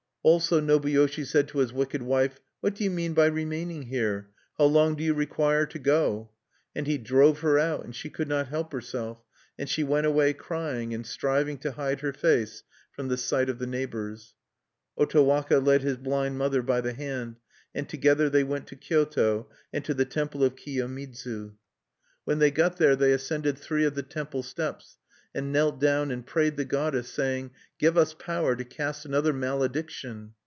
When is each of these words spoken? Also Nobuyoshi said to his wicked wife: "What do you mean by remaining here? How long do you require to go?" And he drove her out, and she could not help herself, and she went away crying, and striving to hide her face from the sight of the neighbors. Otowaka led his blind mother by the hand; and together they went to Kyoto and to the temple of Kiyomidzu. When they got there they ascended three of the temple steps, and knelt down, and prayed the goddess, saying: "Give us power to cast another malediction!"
Also 0.23 0.61
Nobuyoshi 0.61 1.25
said 1.25 1.47
to 1.47 1.57
his 1.57 1.73
wicked 1.73 2.03
wife: 2.03 2.39
"What 2.59 2.75
do 2.75 2.83
you 2.83 2.91
mean 2.91 3.15
by 3.15 3.25
remaining 3.25 3.81
here? 3.87 4.29
How 4.55 4.65
long 4.65 4.93
do 4.95 5.03
you 5.03 5.15
require 5.15 5.65
to 5.65 5.79
go?" 5.79 6.29
And 6.75 6.85
he 6.85 6.99
drove 6.99 7.39
her 7.39 7.57
out, 7.57 7.83
and 7.83 7.95
she 7.95 8.11
could 8.11 8.27
not 8.27 8.47
help 8.49 8.71
herself, 8.71 9.23
and 9.57 9.67
she 9.67 9.83
went 9.83 10.05
away 10.05 10.33
crying, 10.33 10.93
and 10.93 11.07
striving 11.07 11.57
to 11.61 11.71
hide 11.71 12.01
her 12.01 12.13
face 12.13 12.61
from 12.91 13.07
the 13.07 13.17
sight 13.17 13.49
of 13.49 13.57
the 13.57 13.65
neighbors. 13.65 14.35
Otowaka 14.95 15.57
led 15.59 15.81
his 15.81 15.97
blind 15.97 16.37
mother 16.37 16.61
by 16.61 16.81
the 16.81 16.93
hand; 16.93 17.37
and 17.73 17.89
together 17.89 18.29
they 18.29 18.43
went 18.43 18.67
to 18.67 18.75
Kyoto 18.75 19.49
and 19.73 19.83
to 19.85 19.95
the 19.95 20.05
temple 20.05 20.43
of 20.43 20.55
Kiyomidzu. 20.55 21.55
When 22.25 22.37
they 22.37 22.51
got 22.51 22.77
there 22.77 22.95
they 22.95 23.11
ascended 23.11 23.57
three 23.57 23.85
of 23.85 23.95
the 23.95 24.03
temple 24.03 24.43
steps, 24.43 24.99
and 25.33 25.49
knelt 25.49 25.79
down, 25.79 26.11
and 26.11 26.27
prayed 26.27 26.57
the 26.57 26.65
goddess, 26.65 27.09
saying: 27.09 27.49
"Give 27.79 27.97
us 27.97 28.13
power 28.15 28.53
to 28.57 28.65
cast 28.65 29.05
another 29.05 29.31
malediction!" 29.31 30.33